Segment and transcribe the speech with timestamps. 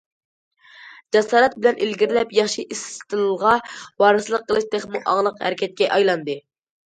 [1.15, 3.51] جاسارەت بىلەن ئىلگىرىلەپ، ياخشى ئىستىلغا
[4.05, 6.39] ۋارىسلىق قىلىش تېخىمۇ ئاڭلىق ھەرىكەتكە ئايلاندى.